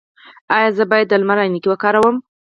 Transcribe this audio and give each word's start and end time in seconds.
ایا 0.57 0.69
زه 0.77 0.83
باید 0.91 1.07
د 1.09 1.13
لمر 1.21 1.37
عینکې 1.43 1.67
وکاروم؟ 1.69 2.15